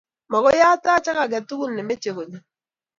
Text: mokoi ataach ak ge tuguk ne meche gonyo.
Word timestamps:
mokoi 0.31 0.61
ataach 0.71 1.07
ak 1.23 1.29
ge 1.31 1.39
tuguk 1.47 1.69
ne 1.73 1.81
meche 1.87 2.11
gonyo. 2.15 2.39